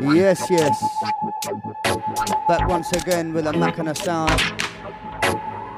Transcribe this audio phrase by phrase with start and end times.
[0.00, 0.82] Yes, yes.
[2.48, 4.40] Back once again with a Machina sound.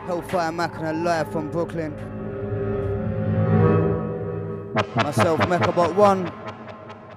[0.07, 1.93] Hellfire Machina live from Brooklyn.
[4.97, 6.31] Myself, Mechabot One,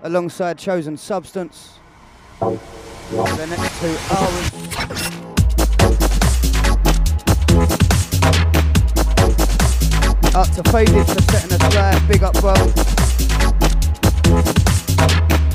[0.07, 1.79] alongside Chosen Substance.
[2.39, 4.47] The next two hours.
[10.33, 12.07] Up to Faded for setting us right.
[12.07, 12.53] Big up, bro.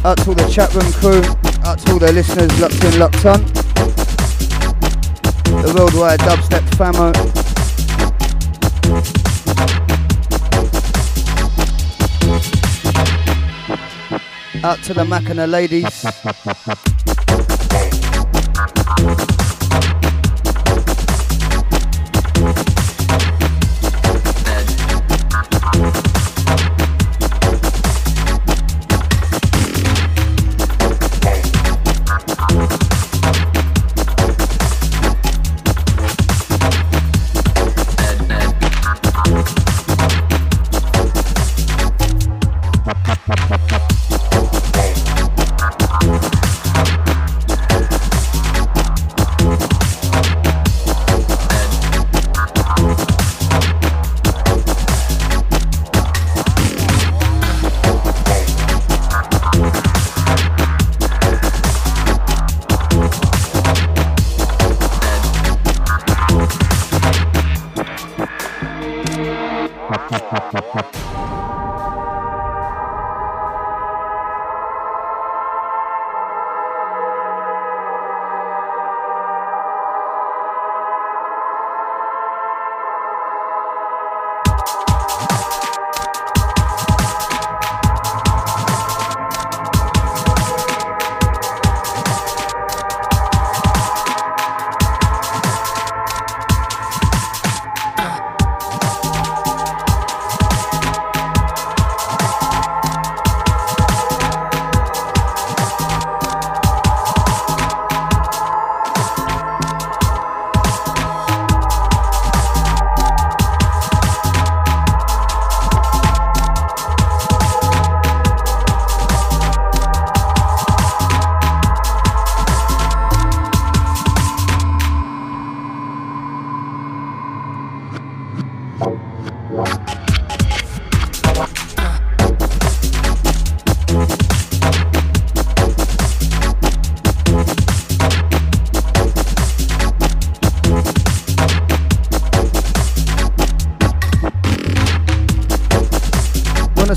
[0.04, 1.22] Up to all the chat room crew,
[1.64, 3.42] up to all the listeners locked in, locked on.
[5.62, 7.41] The worldwide dubstep famo.
[14.64, 17.01] Up to the Machina ladies.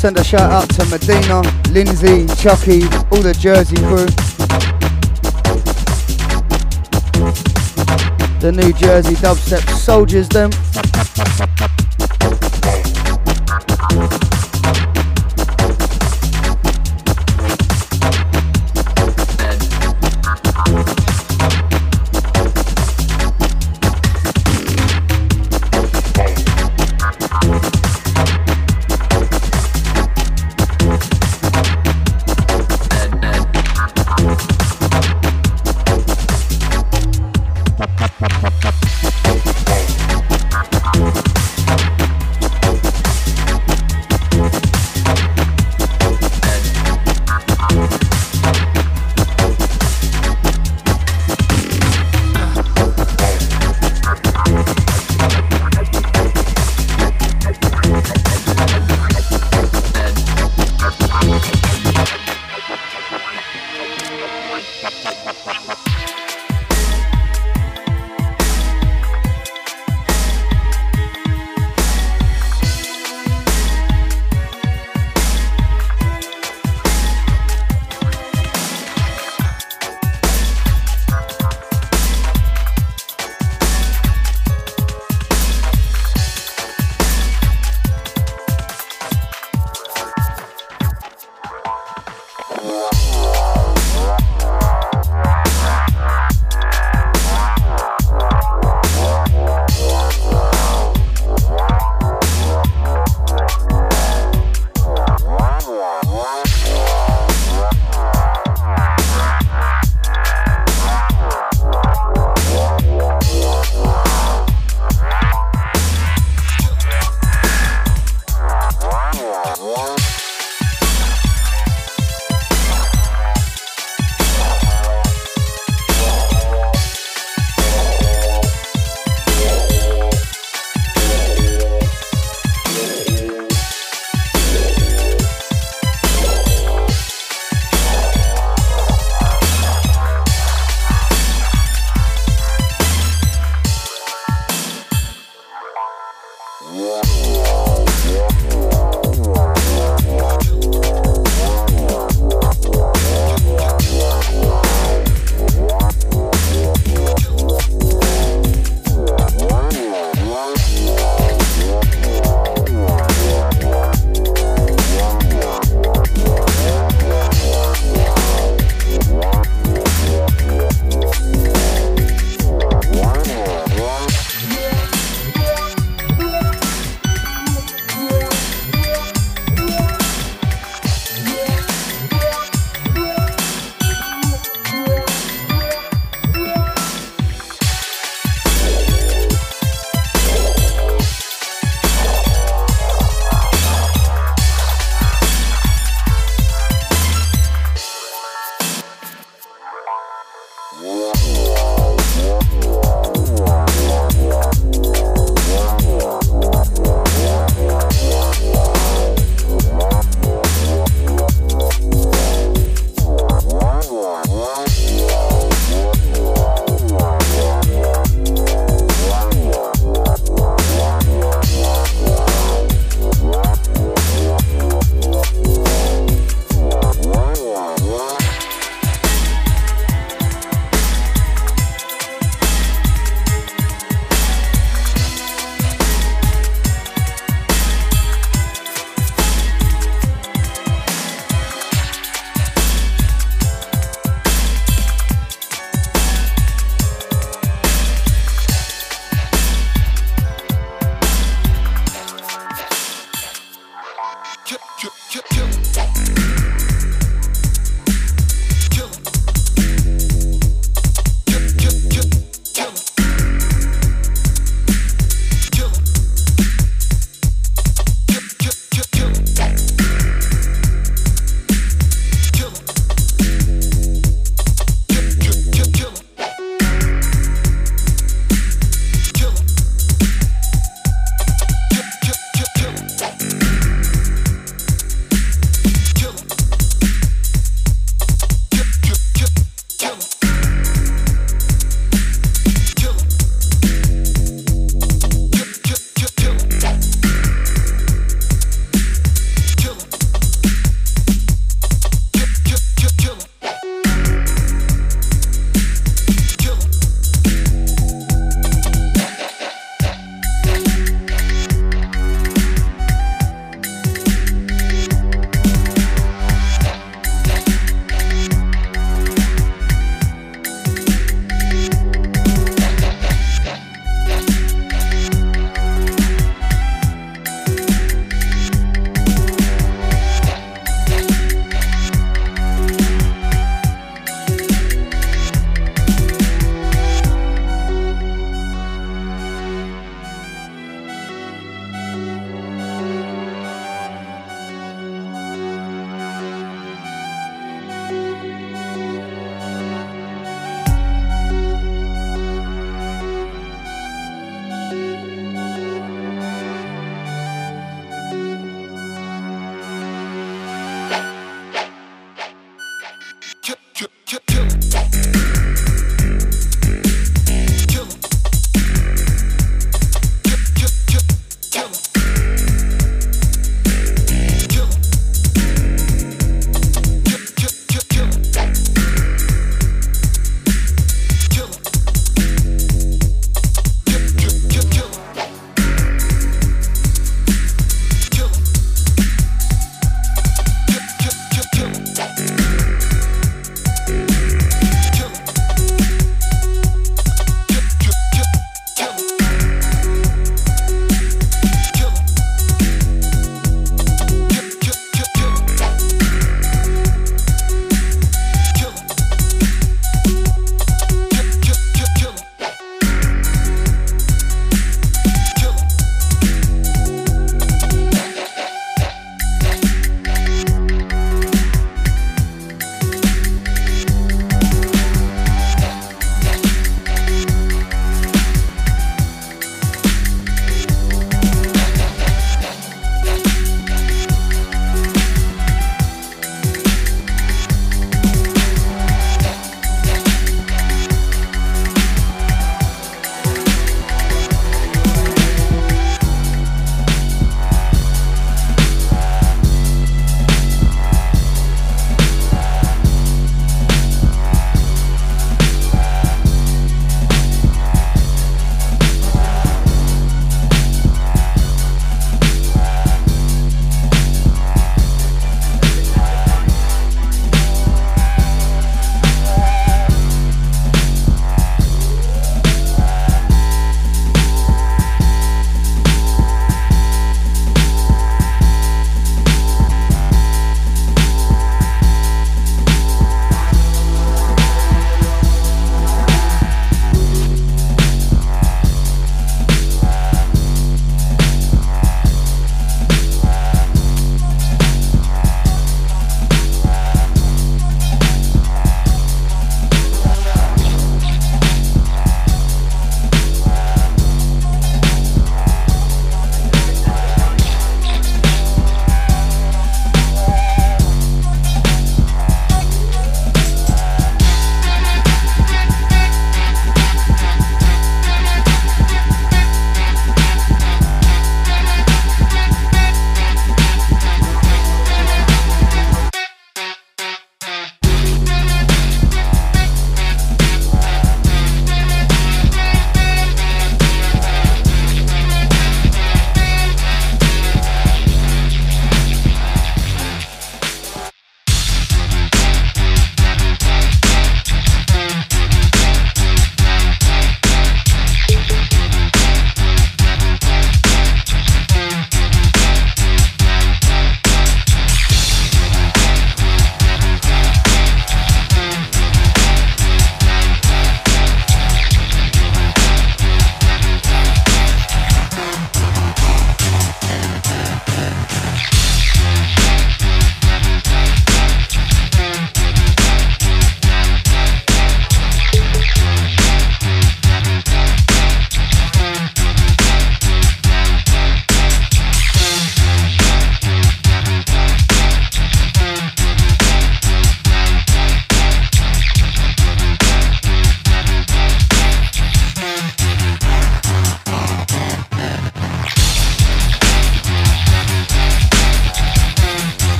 [0.00, 4.06] Send a shout out to Medina, Lindsay, Chucky, all the Jersey crew.
[8.40, 11.49] The New Jersey dubstep soldiers, them.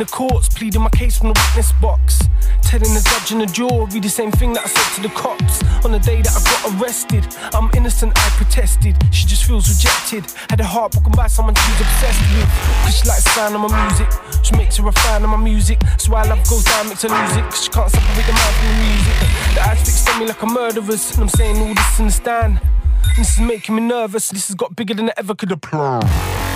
[0.00, 2.20] The courts, pleading my case from the witness box.
[2.62, 5.62] Telling the judge and the jury the same thing that I said to the cops
[5.84, 7.26] on the day that I got arrested.
[7.52, 8.96] I'm innocent, I protested.
[9.12, 10.24] She just feels rejected.
[10.48, 12.48] Had a heart broken by someone she's obsessed with.
[12.84, 14.08] Cause she likes the sound of my music.
[14.42, 15.80] She makes her a fan of my music.
[15.98, 17.44] So why love goes down, makes her lose it.
[17.44, 19.16] Cause she can't separate the man from the music.
[19.54, 21.12] The eyes fixed on me like a murderer's.
[21.12, 22.60] And I'm saying all this in the stand.
[22.62, 24.30] And this is making me nervous.
[24.30, 26.49] This has got bigger than I ever could have planned.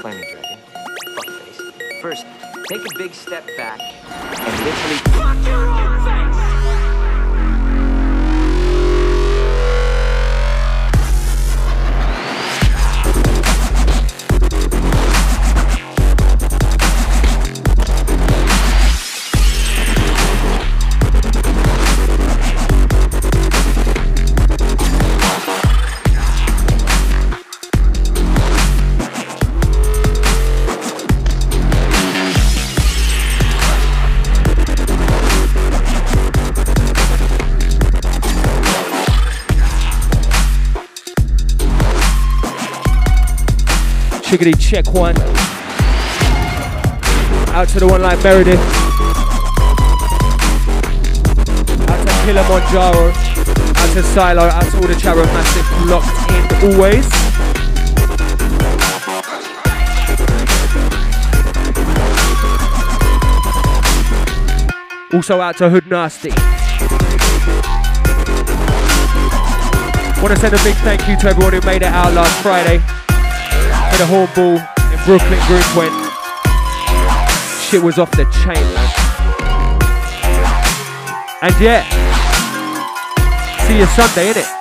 [0.00, 0.58] Flaming dragon.
[1.16, 2.00] Fuckface.
[2.02, 2.26] First,
[2.68, 4.96] take a big step back and literally.
[5.18, 5.99] Fuck your arm!
[44.40, 45.14] Chickadee check one.
[47.52, 48.58] Out to the one like Meredith.
[51.90, 53.10] Out to Kilimanjaro.
[53.10, 54.44] Out to Silo.
[54.44, 57.04] Out to all the Charo Massive locked in always.
[65.12, 66.30] Also out to Hood Nasty.
[70.22, 72.82] Want to send a big thank you to everyone who made it out last Friday
[74.00, 75.92] the hornball in Brooklyn group when
[77.68, 78.90] shit was off the chain, man.
[81.42, 81.84] And yeah,
[83.66, 84.59] see you Sunday, innit?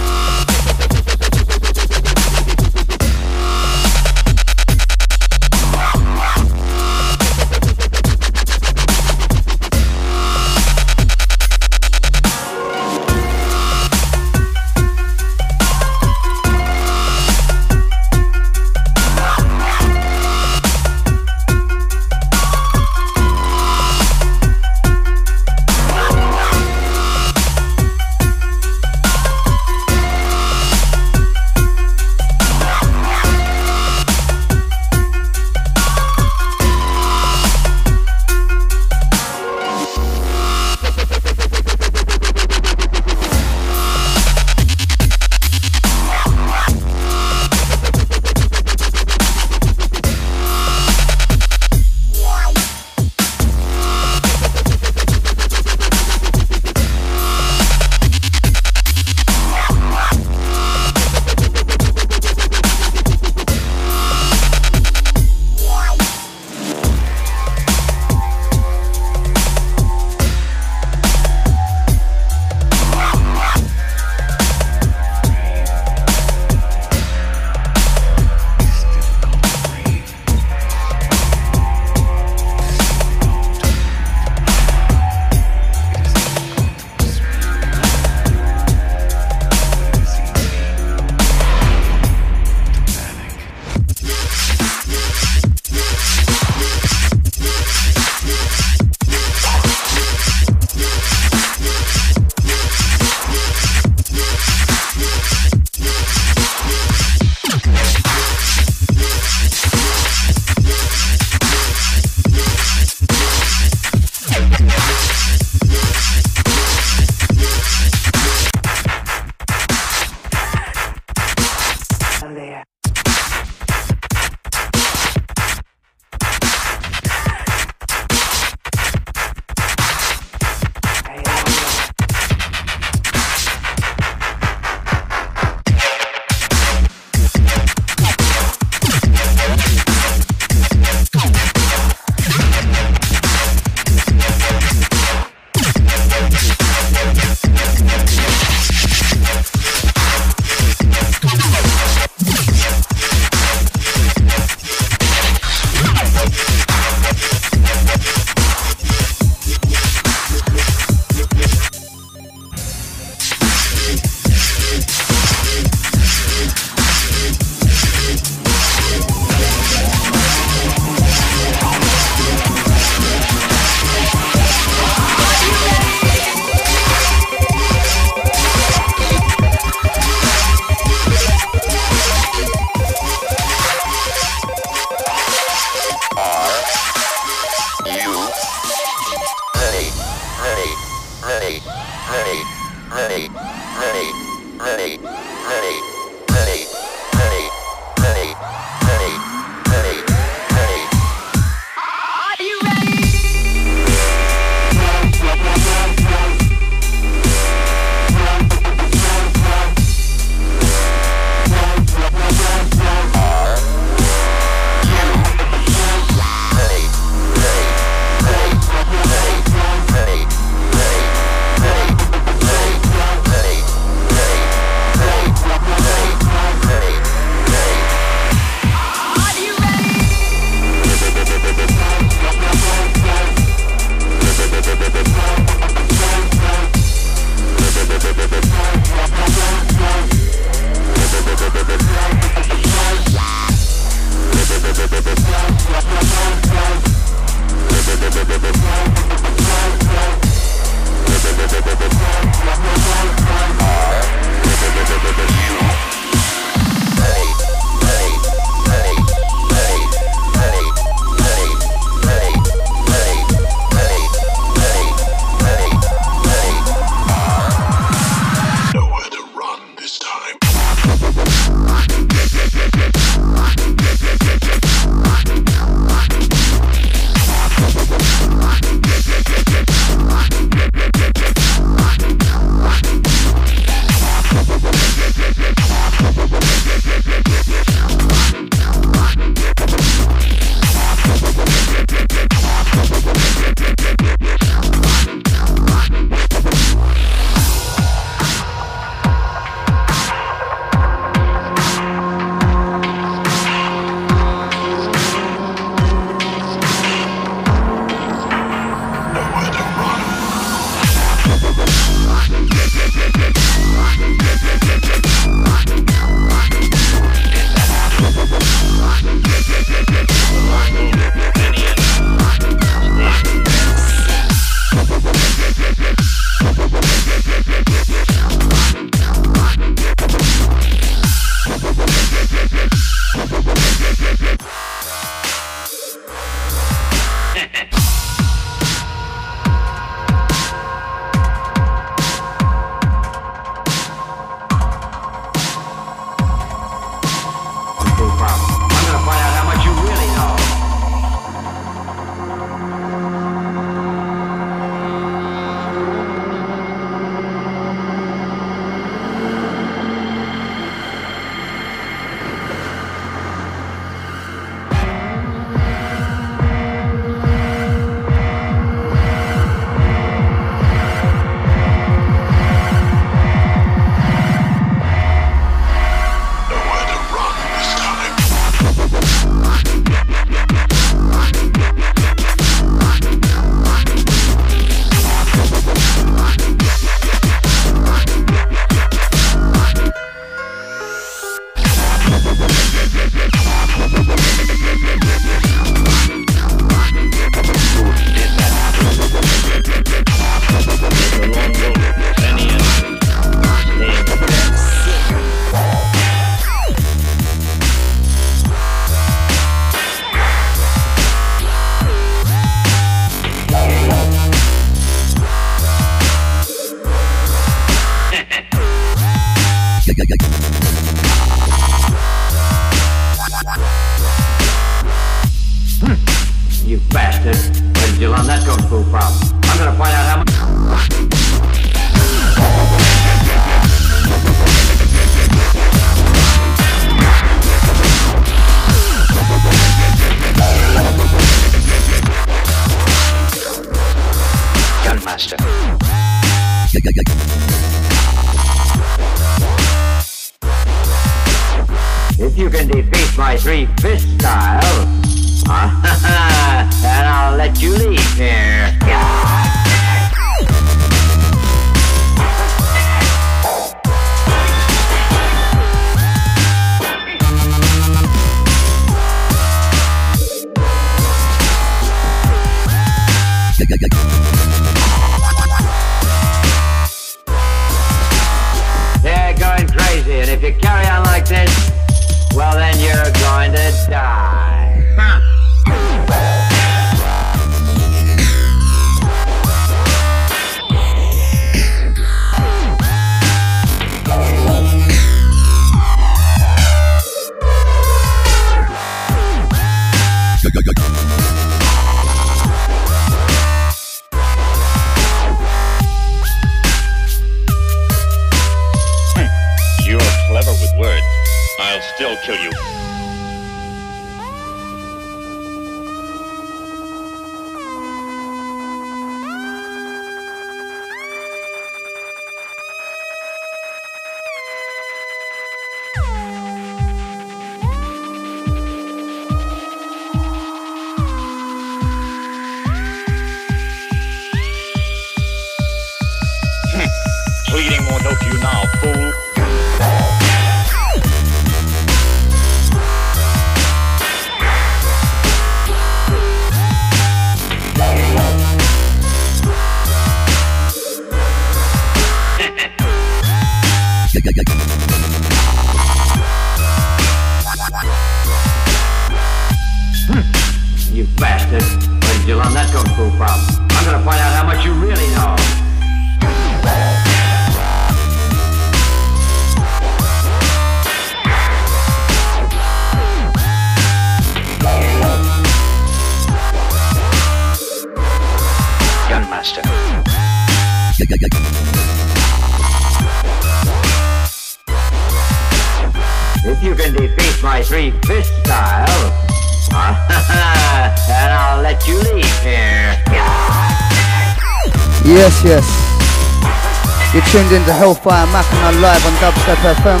[597.36, 600.00] Tuned into Hellfire Machina live on Dubstep FM.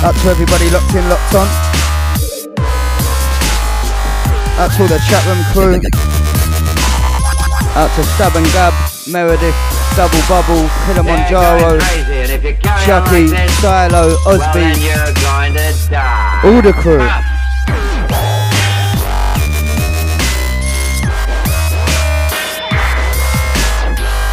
[0.00, 1.46] Out to everybody locked in, locked on.
[4.56, 5.76] Out to all the chat room crew.
[7.76, 8.72] Out to Stab and Gab,
[9.12, 9.56] Meredith,
[9.96, 14.64] Double Bubble, Kilimanjaro, They're going crazy, and if you carry Chucky, like Silo, well, Osby,
[14.80, 16.40] you're going to die.
[16.44, 17.04] all the crew.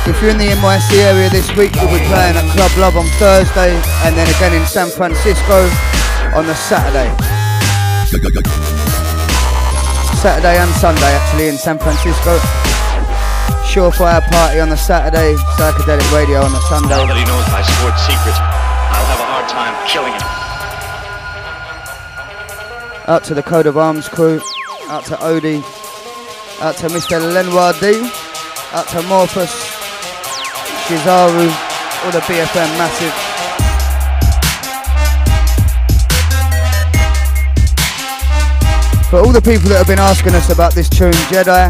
[0.10, 3.06] If you're in the NYC area this week, we'll be playing at Club Love on
[3.22, 5.70] Thursday and then again in San Francisco
[6.34, 7.14] on the Saturday.
[10.18, 12.42] Saturday and Sunday actually in San Francisco.
[13.70, 16.90] Surefire party on the Saturday, Psychedelic Radio on the Now Sunday.
[16.90, 20.26] that he knows my sword secret, I'll have a hard time killing him.
[23.08, 24.42] Out to the Code of Arms crew,
[24.90, 25.62] out to Odie,
[26.62, 27.22] out to Mr.
[27.22, 28.10] Lenoir D,
[28.74, 29.79] out to Morphus,
[30.90, 31.46] Shizaru,
[32.04, 33.14] all the BFM massive.
[39.12, 41.70] For all the people that have been asking us about this tune, Jedi,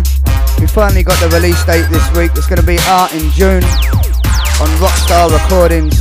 [0.61, 2.31] we finally got the release date this week.
[2.35, 3.63] It's going to be out in June
[4.63, 5.99] on Rockstar Recordings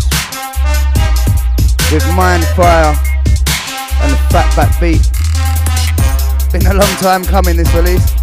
[1.90, 2.94] with Mindfire
[3.98, 5.02] and the Fatback Beat.
[6.52, 8.17] Been a long time coming this release.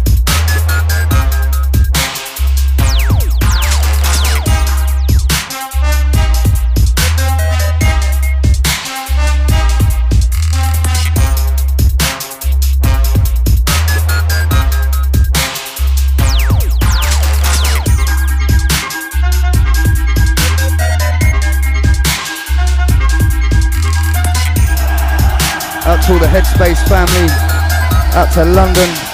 [26.06, 27.28] To all the Headspace family.
[28.14, 29.05] Out to London.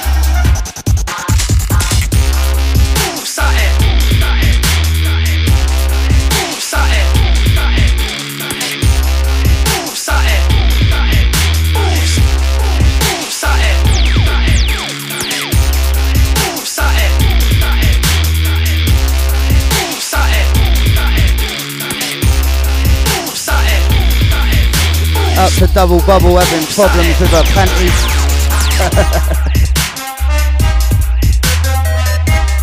[25.75, 27.99] Double bubble having problems with her panties.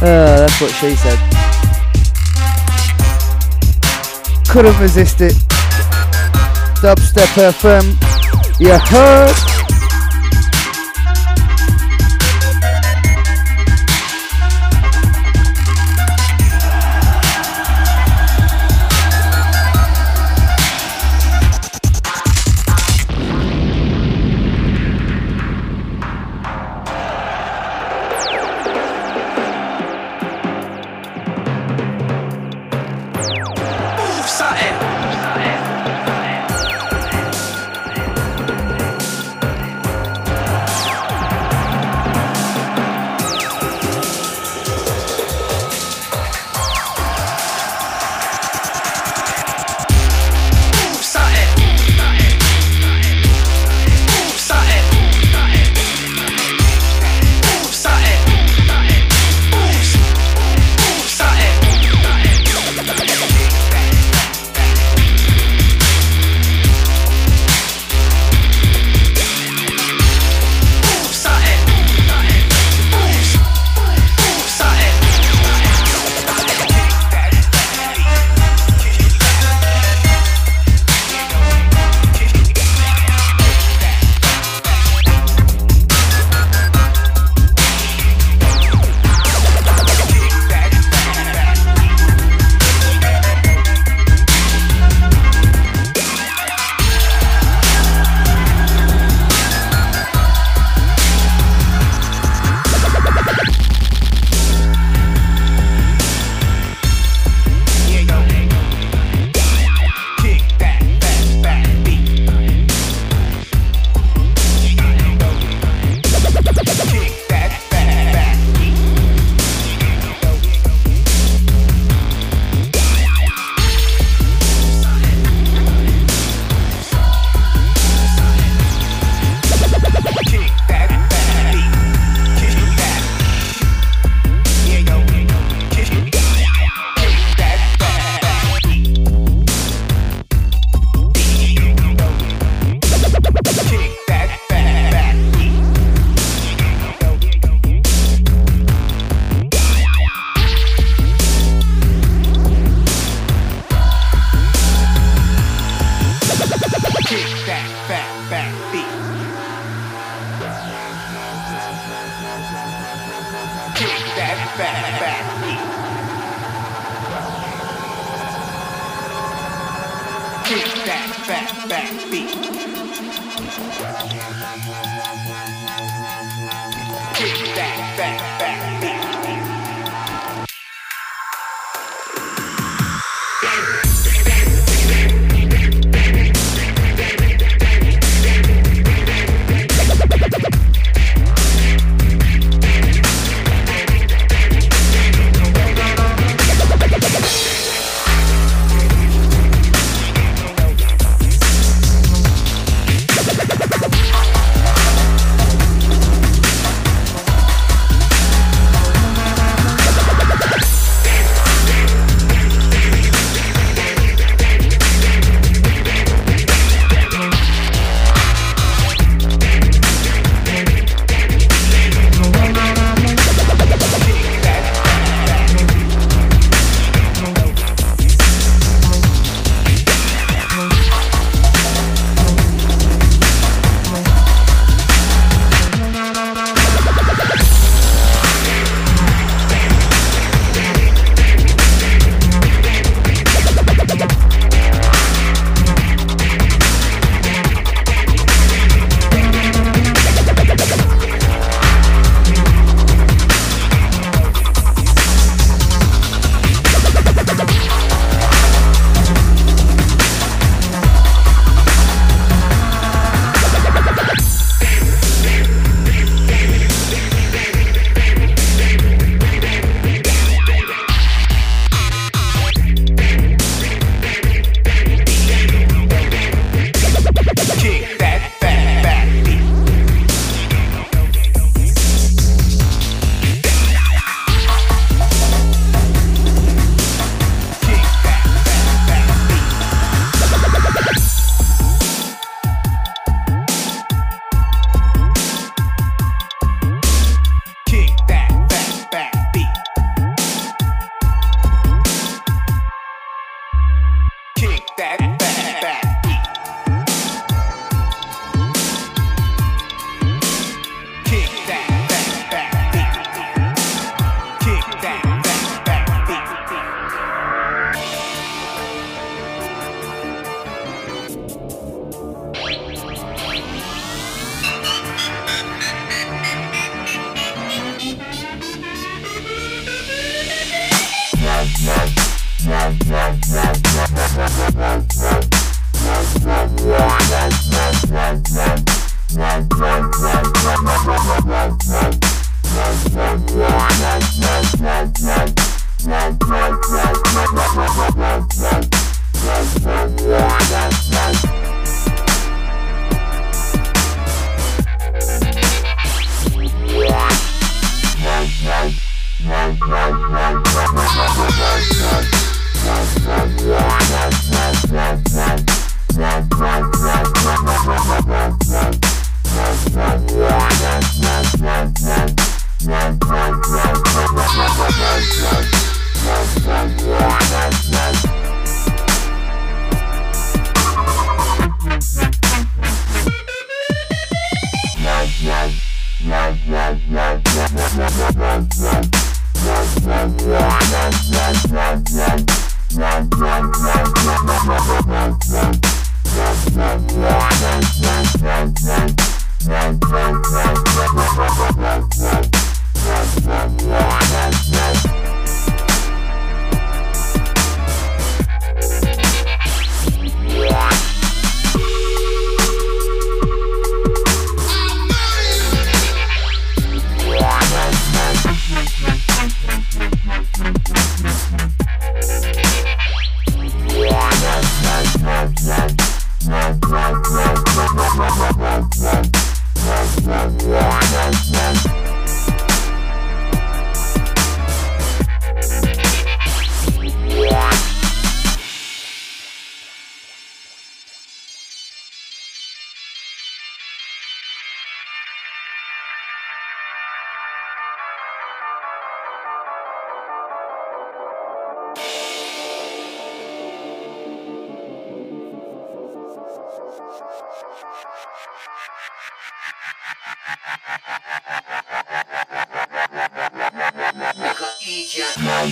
[0.02, 1.20] uh, that's what she said.
[4.50, 5.34] Couldn't resist it.
[6.82, 7.86] Dubstep FM.
[8.60, 9.49] You heard?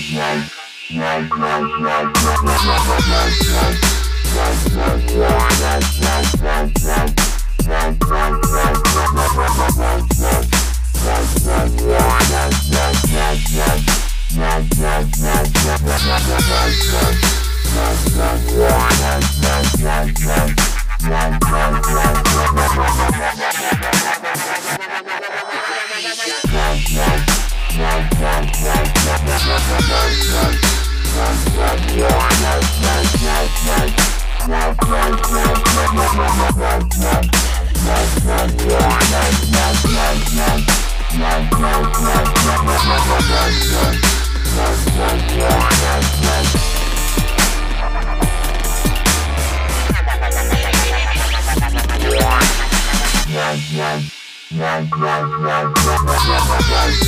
[0.09, 0.47] Yeah.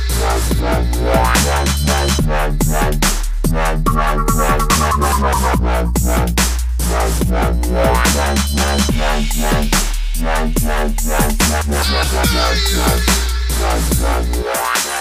[14.43, 15.00] Yeah.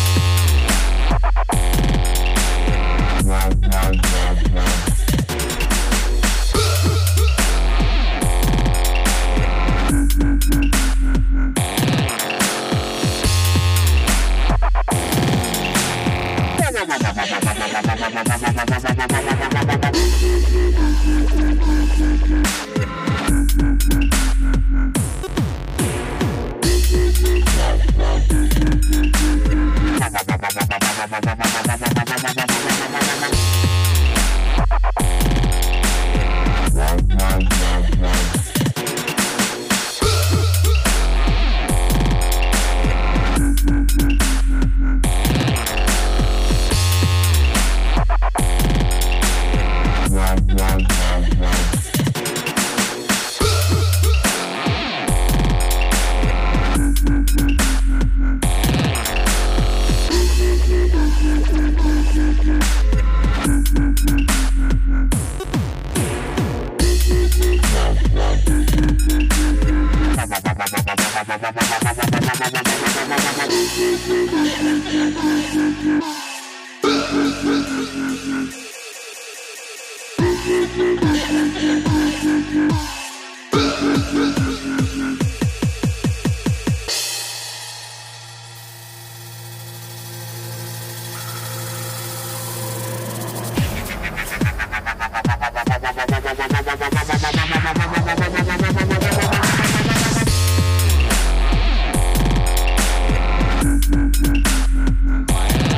[105.27, 105.70] Bye.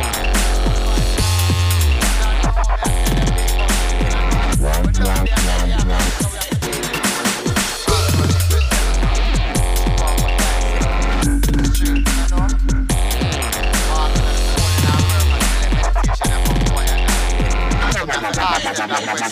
[19.14, 19.32] Pues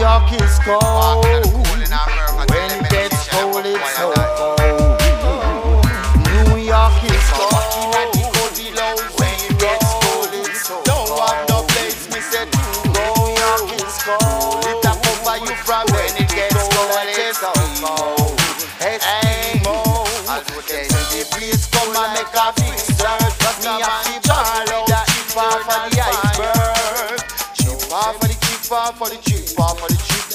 [0.08, 1.87] darkest cold.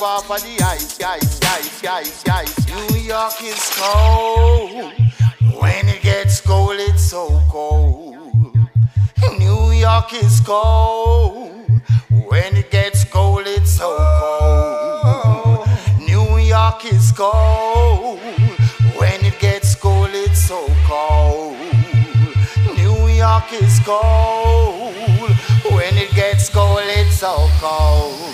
[0.03, 2.67] over for the ice, ice, ice, ice, ice.
[2.67, 4.91] New York is cold.
[5.61, 8.17] When it gets cold, it's so cold.
[9.39, 11.51] New York is cold.
[12.09, 15.67] When it gets cold, it's so cold.
[15.99, 18.19] New York is cold.
[18.99, 21.55] When it gets cold, it's so cold.
[22.75, 24.93] New York is cold.
[25.71, 28.32] When it gets cold, it's so cold.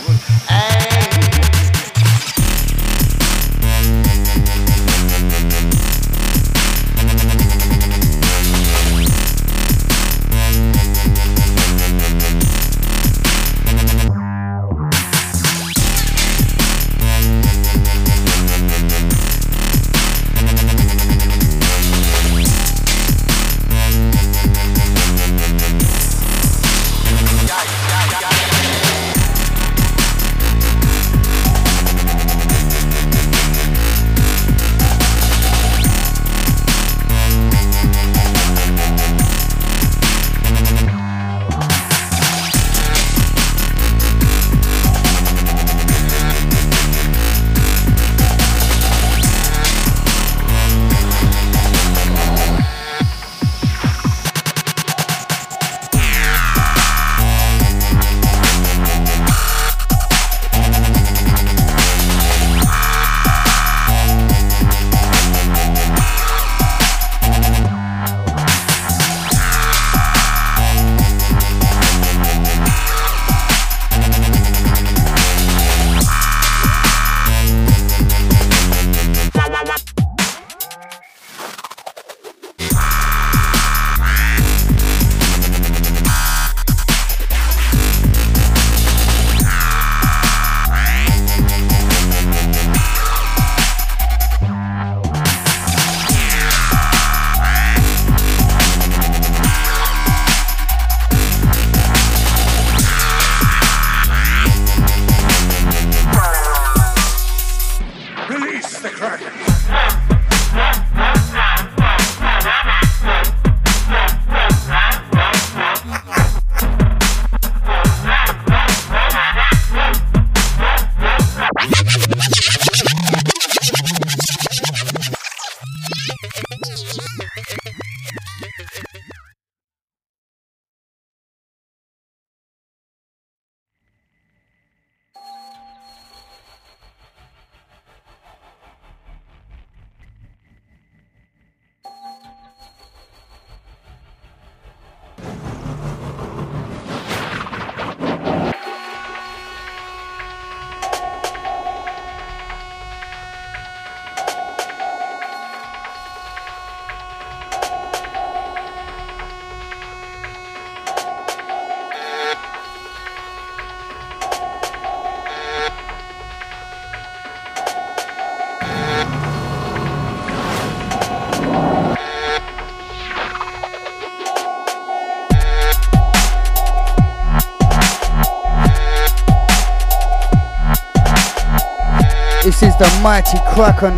[183.09, 183.97] Mighty Kraken.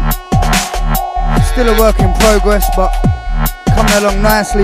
[1.44, 2.92] Still a work in progress, but
[3.76, 4.64] coming along nicely.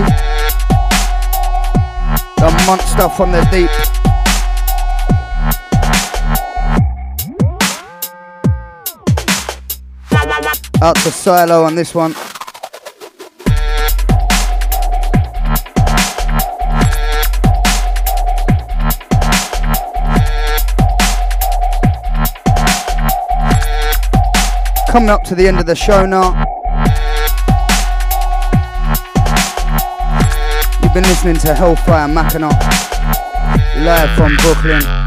[2.37, 3.69] The monster from the deep.
[10.81, 12.15] Out to Silo on this one.
[24.97, 26.33] Coming up to the end of the show now.
[30.81, 32.47] You've been listening to Hellfire Machina
[33.77, 35.06] live from Brooklyn.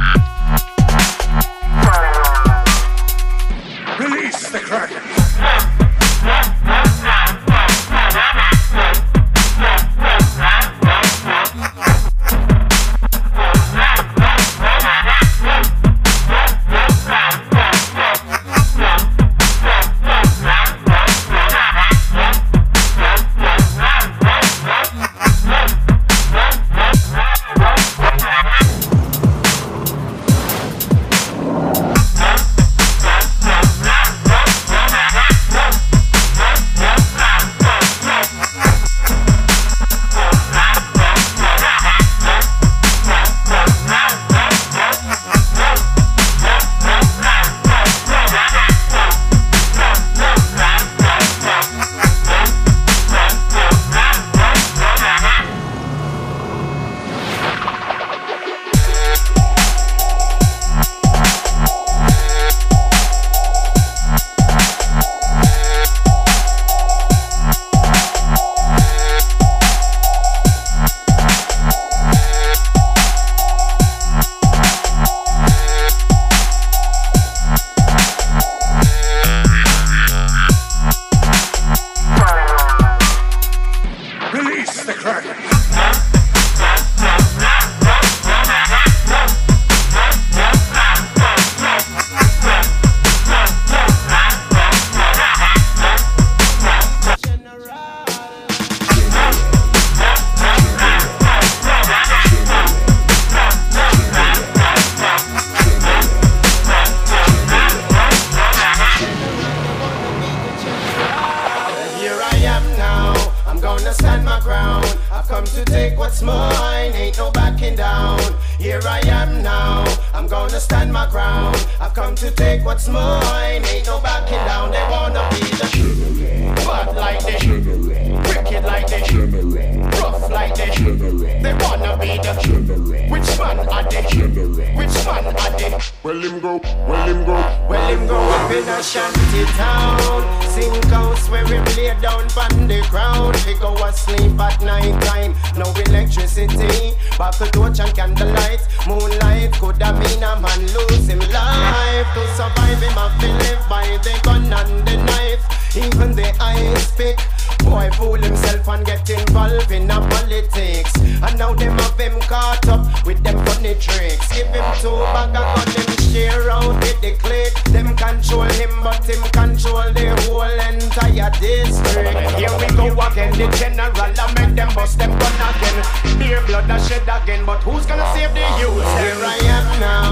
[155.80, 157.18] Even the ice pick.
[157.64, 160.92] Boy fool himself and get involved in a politics.
[160.96, 164.28] And now them have him caught up with them funny tricks.
[164.32, 167.52] Give him two bag of gun, them share out with the click.
[167.72, 172.16] Them control him, but him control the whole entire district.
[172.40, 173.90] Here we go again, the general.
[173.96, 176.18] I make them bust them gun again.
[176.18, 178.84] Beer blood I shed again, but who's gonna save the youth?
[179.00, 180.09] Here I am now,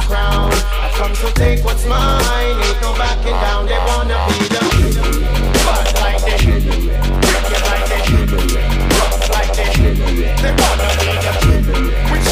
[0.00, 0.52] my ground.
[0.52, 3.66] I've come to take what's mine, ain't no backing down.
[3.66, 4.60] They wanna be the
[5.64, 6.44] bad like this,
[7.68, 8.06] like this,
[9.30, 9.76] like this.
[10.42, 11.32] They wanna be the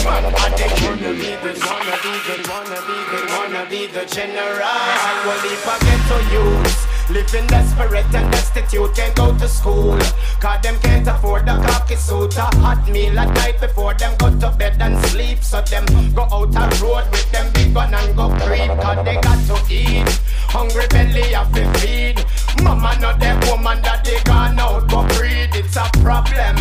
[0.08, 0.22] are
[0.56, 0.70] they?
[0.84, 4.78] Wanna be the, wanna be the, wanna be the, wanna be the general.
[5.26, 6.97] Well, if I get to use.
[7.10, 9.98] Living desperate and destitute, can't go to school.
[10.40, 12.36] Cause them can't afford the cocky suit.
[12.36, 15.42] A hot meal at night before them go to bed and sleep.
[15.42, 18.68] So them go out a road with them big gun and go creep.
[18.82, 20.06] Cause they got to eat.
[20.52, 22.22] Hungry belly have to feed.
[22.62, 25.48] Mama not them woman that they gone out go breed.
[25.54, 26.56] It's a problem.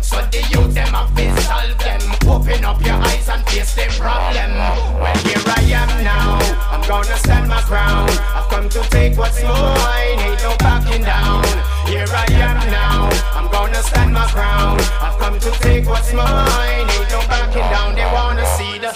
[0.00, 2.00] So the youth them have to solve them.
[2.26, 4.50] Open up your eyes and face the problem.
[4.96, 6.49] Well here I am now.
[6.90, 8.10] Gonna stand my ground.
[8.34, 10.18] I've come to take what's mine.
[10.18, 11.44] Ain't no backing down.
[11.86, 13.08] Here I am now.
[13.32, 14.80] I'm gonna stand my ground.
[15.00, 16.90] I've come to take what's mine.
[16.90, 17.94] Ain't no backing down.
[17.94, 18.90] They wanna see the.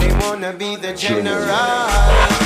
[0.00, 2.41] They wanna be the general.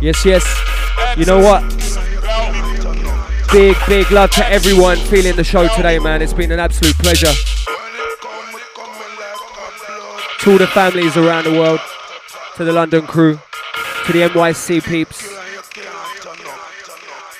[0.00, 0.44] Yes, yes.
[1.16, 1.62] You know what?
[3.50, 6.20] Big, big love to everyone feeling the show today, man.
[6.20, 7.32] It's been an absolute pleasure.
[10.40, 11.80] To all the families around the world,
[12.56, 13.40] to the London crew,
[14.04, 15.26] to the NYC peeps,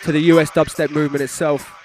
[0.04, 1.75] to the US dubstep movement itself.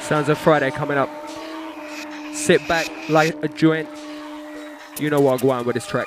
[0.00, 1.08] Sounds of Friday coming up.
[2.34, 3.88] Sit back, light a joint.
[5.00, 6.06] You know what I'm going with this track.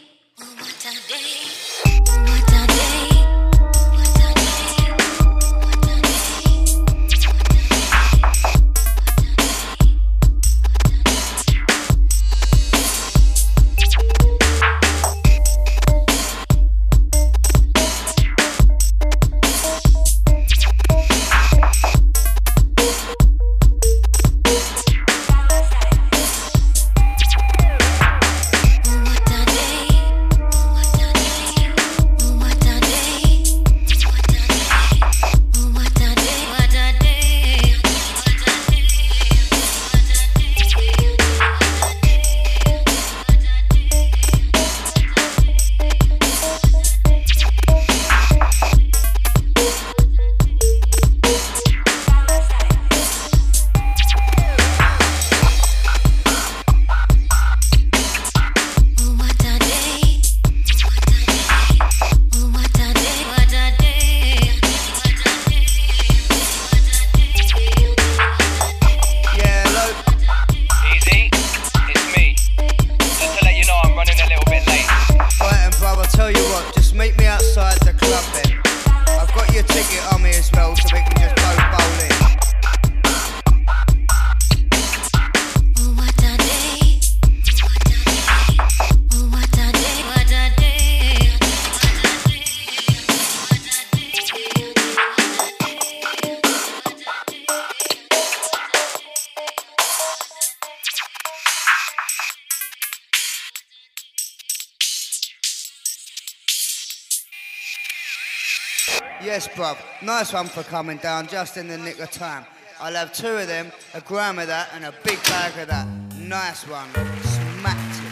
[109.31, 109.77] Yes, bruv.
[110.01, 112.43] Nice one for coming down just in the nick of time.
[112.81, 115.87] I'll have two of them, a gram of that, and a big bag of that.
[116.17, 116.89] Nice one.
[117.23, 118.11] Smacked it.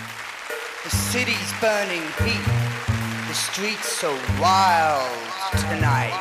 [0.85, 2.45] The city's burning heat.
[3.27, 5.11] The streets so wild
[5.67, 6.15] tonight.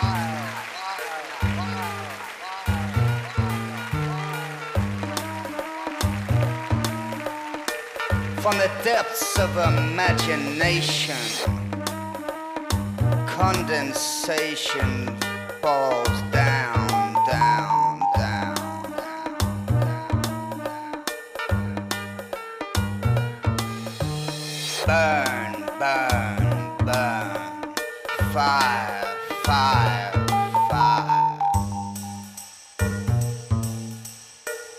[8.43, 11.68] From the depths of imagination,
[13.39, 15.07] condensation
[15.63, 18.81] falls down, down, down.
[18.91, 19.37] down.
[24.87, 27.75] Burn, burn, burn.
[28.33, 30.27] Fire, fire,
[30.69, 31.39] fire.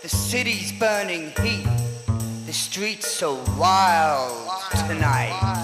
[0.02, 1.66] The city's burning heat.
[2.44, 4.50] The streets are wild
[4.86, 5.59] tonight.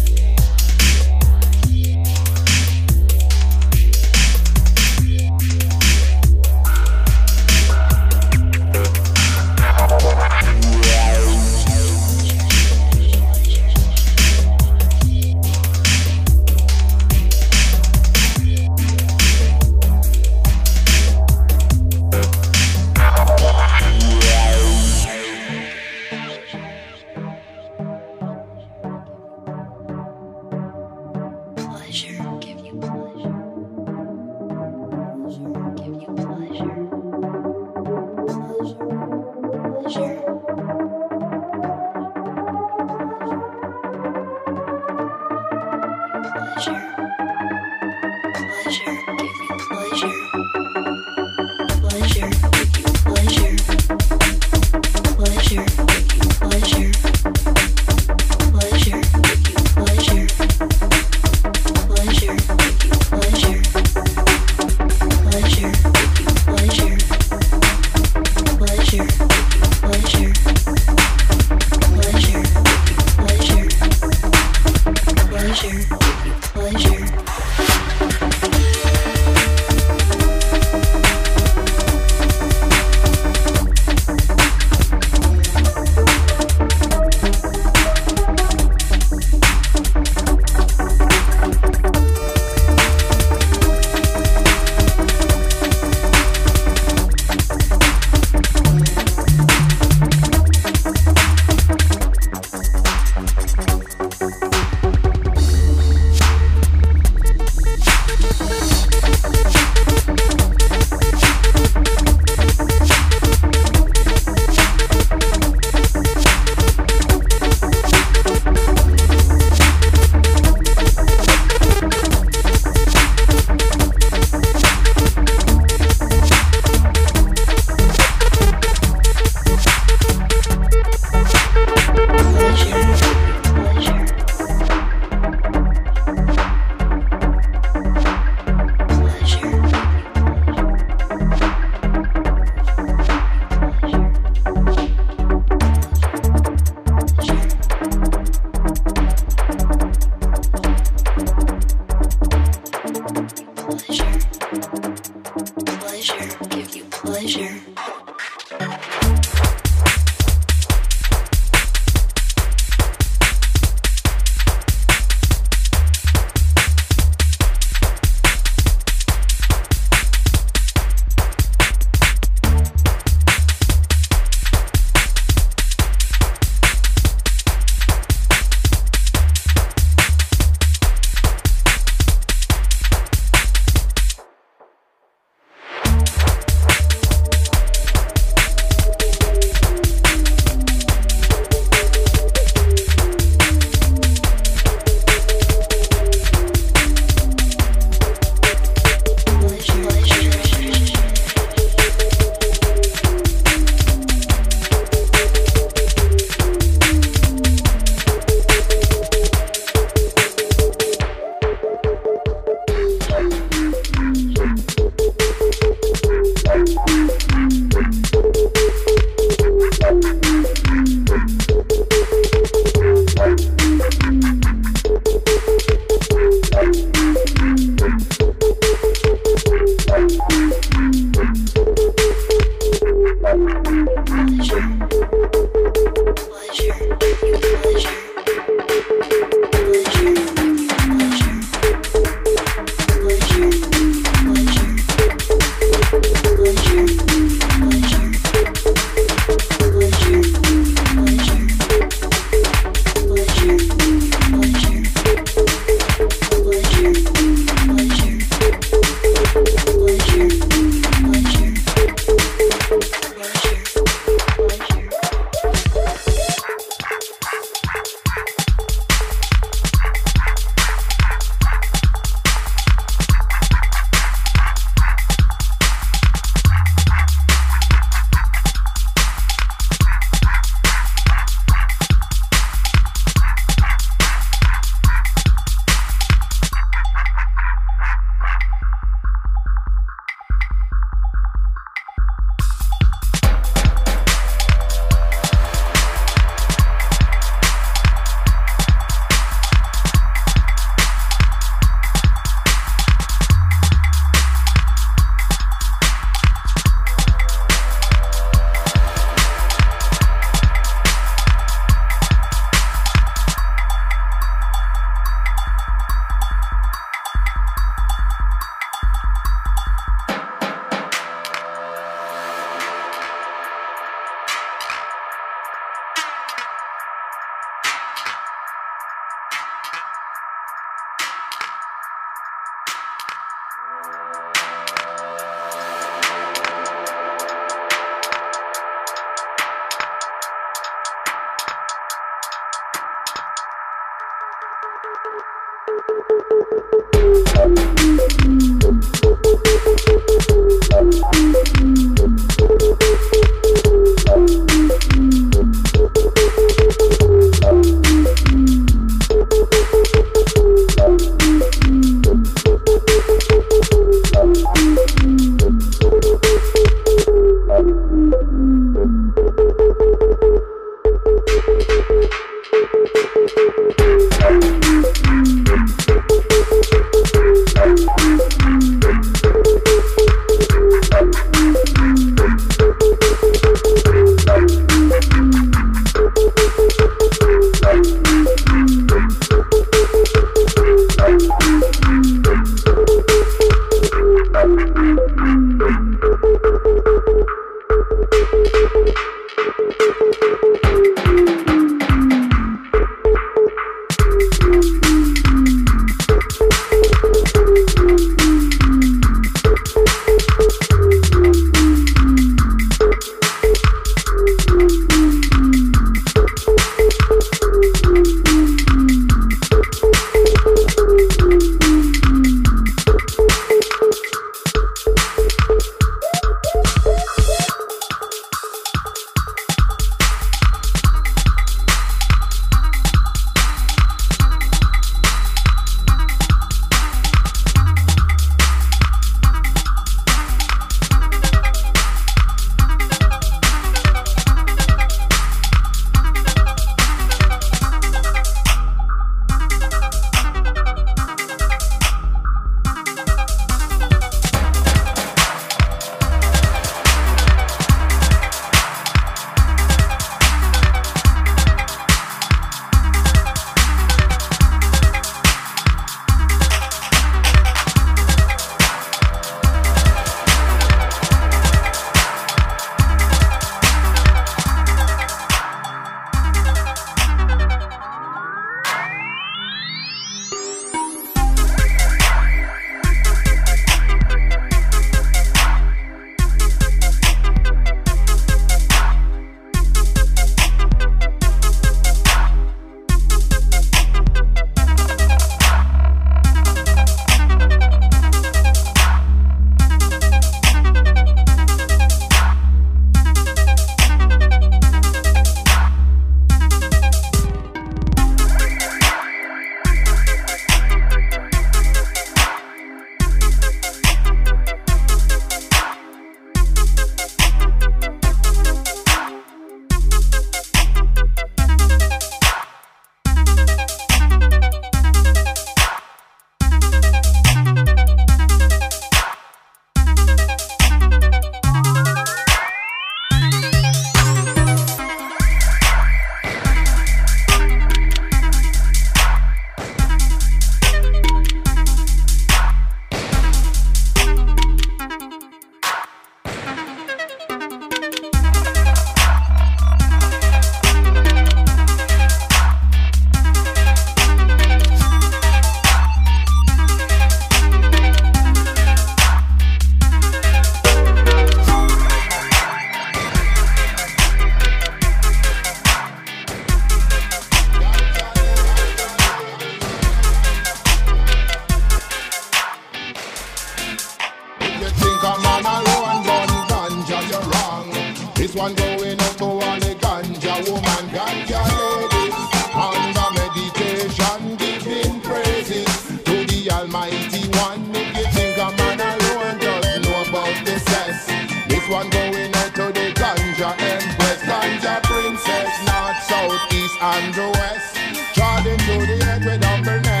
[578.35, 582.15] One going out to all the ganja woman, ganja ladies.
[582.53, 587.63] Under meditation, giving praises to the Almighty One.
[587.75, 591.07] If you think a man alone doesn't know about the cess,
[591.47, 597.27] this one going out to the ganja empress, ganja princess, north, south, east, and the
[597.35, 597.75] west.
[598.15, 599.85] Trodden to the earth with humbleness.
[599.85, 600.00] Yes.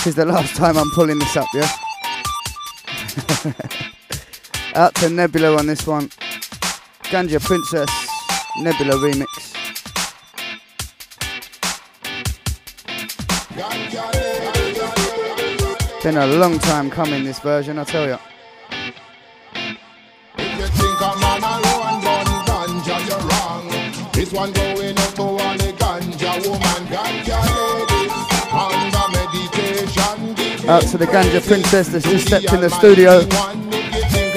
[0.00, 1.68] This is the last time I'm pulling this up, yeah?
[4.74, 6.08] Out to Nebula on this one.
[7.10, 7.90] Ganja Princess,
[8.60, 9.28] Nebula remix.
[16.02, 18.04] Been a long time coming, this version, I tell.
[18.04, 18.16] If you.
[24.14, 25.69] This one going out to all
[30.70, 33.26] Out to the Ganja Princess that's just stepped in the studio.
[33.26, 33.68] One.
[33.72, 34.30] If you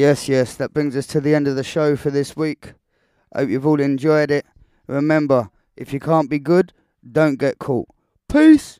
[0.00, 2.72] Yes, yes, that brings us to the end of the show for this week.
[3.36, 4.46] Hope you've all enjoyed it.
[4.86, 6.72] Remember, if you can't be good,
[7.12, 7.86] don't get caught.
[8.26, 8.79] Peace.